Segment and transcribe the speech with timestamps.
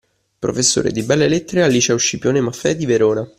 [0.39, 3.29] Professore di belle lettere al liceo Scipione Maffei di Verona.